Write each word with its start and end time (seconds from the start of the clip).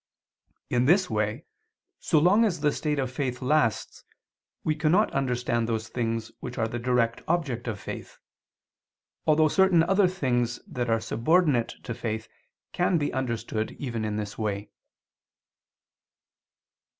In 0.71 0.85
this 0.85 1.11
way, 1.11 1.45
so 1.99 2.17
long 2.17 2.43
as 2.43 2.61
the 2.61 2.71
state 2.71 2.97
of 2.97 3.11
faith 3.11 3.39
lasts, 3.39 4.03
we 4.63 4.73
cannot 4.73 5.13
understand 5.13 5.69
those 5.69 5.89
things 5.89 6.31
which 6.39 6.57
are 6.57 6.67
the 6.67 6.79
direct 6.79 7.21
object 7.27 7.67
of 7.67 7.79
faith: 7.79 8.17
although 9.27 9.47
certain 9.47 9.83
other 9.83 10.07
things 10.07 10.59
that 10.65 10.89
are 10.89 10.99
subordinate 10.99 11.75
to 11.83 11.93
faith 11.93 12.27
can 12.73 12.97
be 12.97 13.13
understood 13.13 13.73
even 13.77 14.03
in 14.03 14.15
this 14.15 14.39
way. 14.39 14.71